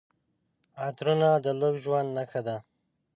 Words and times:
عطرونه 0.85 1.29
د 1.43 1.45
لوکس 1.59 1.79
ژوند 1.83 2.09
نښه 2.17 2.41
ده. 2.47 2.57